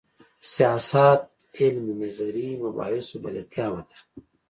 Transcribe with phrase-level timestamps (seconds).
[0.53, 1.19] سیاست
[1.59, 3.95] علم نظري مباحثو بلدتیا ولري.